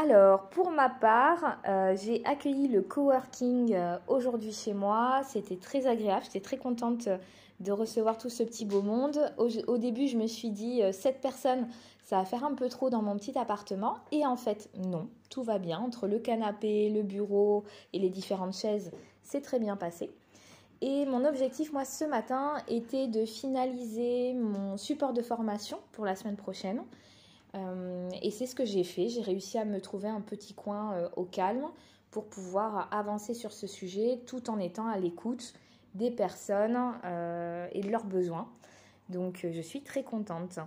Alors, 0.00 0.48
pour 0.50 0.70
ma 0.70 0.88
part, 0.88 1.58
euh, 1.66 1.96
j'ai 1.96 2.24
accueilli 2.24 2.68
le 2.68 2.82
coworking 2.82 3.74
euh, 3.74 3.98
aujourd'hui 4.06 4.52
chez 4.52 4.72
moi. 4.72 5.22
C'était 5.24 5.56
très 5.56 5.88
agréable. 5.88 6.22
J'étais 6.24 6.38
très 6.38 6.56
contente 6.56 7.08
de 7.58 7.72
recevoir 7.72 8.16
tout 8.16 8.28
ce 8.28 8.44
petit 8.44 8.64
beau 8.64 8.80
monde. 8.80 9.18
Au, 9.38 9.76
début, 9.76 10.06
je 10.06 10.16
me 10.16 10.28
suis 10.28 10.50
dit, 10.50 10.84
euh, 10.84 10.92
7 10.92 11.20
personnes, 11.20 11.66
ça 12.04 12.18
va 12.18 12.24
faire 12.24 12.44
un 12.44 12.54
peu 12.54 12.68
trop 12.68 12.90
dans 12.90 13.02
mon 13.02 13.16
petit 13.16 13.36
appartement. 13.36 13.96
Et 14.12 14.24
en 14.24 14.36
fait, 14.36 14.70
non, 14.76 15.08
tout 15.30 15.42
va 15.42 15.58
bien. 15.58 15.80
Entre 15.80 16.06
le 16.06 16.20
canapé, 16.20 16.90
le 16.90 17.02
bureau 17.02 17.64
et 17.92 17.98
les 17.98 18.08
différentes 18.08 18.54
chaises, 18.54 18.92
c'est 19.24 19.40
très 19.40 19.58
bien 19.58 19.76
passé. 19.76 20.12
Et 20.80 21.06
mon 21.06 21.24
objectif, 21.24 21.72
moi, 21.72 21.84
ce 21.84 22.04
matin, 22.04 22.62
était 22.68 23.08
de 23.08 23.24
finaliser 23.24 24.34
mon 24.34 24.76
support 24.76 25.12
de 25.12 25.22
formation 25.22 25.80
pour 25.90 26.04
la 26.04 26.14
semaine 26.14 26.36
prochaine. 26.36 26.84
Euh, 27.54 28.10
et 28.22 28.30
c'est 28.30 28.46
ce 28.46 28.54
que 28.54 28.64
j'ai 28.64 28.84
fait. 28.84 29.08
J'ai 29.08 29.22
réussi 29.22 29.58
à 29.58 29.64
me 29.64 29.80
trouver 29.80 30.08
un 30.08 30.20
petit 30.20 30.54
coin 30.54 30.92
euh, 30.94 31.08
au 31.16 31.24
calme 31.24 31.66
pour 32.10 32.26
pouvoir 32.26 32.88
avancer 32.92 33.34
sur 33.34 33.52
ce 33.52 33.66
sujet 33.66 34.20
tout 34.26 34.50
en 34.50 34.58
étant 34.58 34.86
à 34.86 34.98
l'écoute 34.98 35.54
des 35.94 36.10
personnes 36.10 36.78
euh, 37.04 37.66
et 37.72 37.80
de 37.80 37.90
leurs 37.90 38.04
besoins. 38.04 38.48
Donc 39.08 39.46
je 39.50 39.60
suis 39.60 39.82
très 39.82 40.02
contente. 40.02 40.58